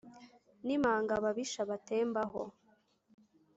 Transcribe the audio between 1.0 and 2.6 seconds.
ababisha batemba ho